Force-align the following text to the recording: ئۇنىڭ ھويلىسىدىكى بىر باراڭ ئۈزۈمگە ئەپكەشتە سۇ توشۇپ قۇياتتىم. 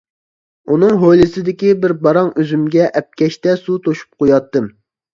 ئۇنىڭ 0.75 0.95
ھويلىسىدىكى 1.03 1.75
بىر 1.85 1.95
باراڭ 2.07 2.33
ئۈزۈمگە 2.45 2.91
ئەپكەشتە 2.91 3.57
سۇ 3.63 3.81
توشۇپ 3.89 4.23
قۇياتتىم. 4.23 4.77